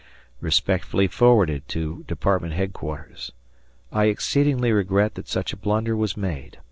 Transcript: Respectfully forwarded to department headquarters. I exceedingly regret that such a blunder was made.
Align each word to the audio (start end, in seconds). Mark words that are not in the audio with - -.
Respectfully 0.39 1.05
forwarded 1.05 1.67
to 1.67 2.03
department 2.07 2.53
headquarters. 2.55 3.33
I 3.91 4.05
exceedingly 4.05 4.71
regret 4.71 5.13
that 5.13 5.27
such 5.27 5.53
a 5.53 5.57
blunder 5.57 5.95
was 5.95 6.17
made. 6.17 6.57